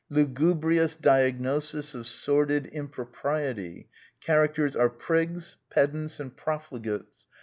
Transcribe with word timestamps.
"Lu 0.09 0.25
gubrious 0.25 0.99
diagnosis 0.99 1.93
of 1.93 2.07
sordid 2.07 2.65
impropriety.... 2.65 3.87
Characters 4.19 4.75
are 4.75 4.89
prigs, 4.89 5.57
pedants, 5.69 6.19
and 6.19 6.35
profligates. 6.35 7.27